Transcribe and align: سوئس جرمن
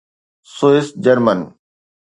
سوئس 0.55 0.87
جرمن 1.03 1.39